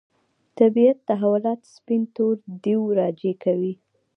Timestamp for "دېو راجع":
2.63-3.33